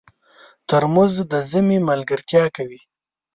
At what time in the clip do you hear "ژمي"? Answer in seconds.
1.49-1.77